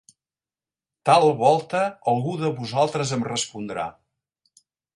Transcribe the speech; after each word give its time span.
Tal 1.09 1.25
volta 1.41 1.81
algú 2.13 2.33
de 2.45 2.51
vosaltres 2.63 3.15
em 3.19 3.29
respondrà 3.29 3.87